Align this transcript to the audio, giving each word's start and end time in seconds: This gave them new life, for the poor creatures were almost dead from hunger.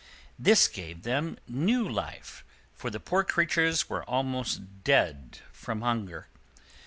This 0.39 0.67
gave 0.67 1.03
them 1.03 1.37
new 1.47 1.87
life, 1.87 2.43
for 2.73 2.89
the 2.89 2.99
poor 2.99 3.23
creatures 3.23 3.87
were 3.87 4.03
almost 4.05 4.81
dead 4.83 5.37
from 5.51 5.81
hunger. 5.81 6.25